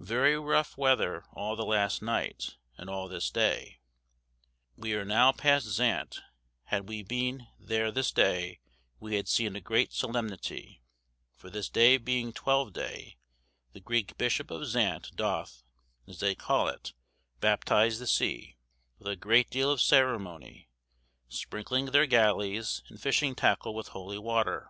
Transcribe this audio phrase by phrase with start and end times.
[0.00, 3.78] "Very ruff weather all the last night, and all this day.
[4.76, 6.18] Wee are now past Zante;
[6.64, 8.58] had wee beene there this day,
[8.98, 10.82] wee had seene a greate solemnity;
[11.36, 13.16] for this day being 12 day,
[13.74, 15.62] the Greeke Bishop of Zante doth
[16.08, 16.92] (as they call it)
[17.38, 18.56] baptise the sea,
[18.98, 20.68] with a great deale of ceremonie,
[21.28, 24.68] sprinkling their gallys and fishing tackle with holy water.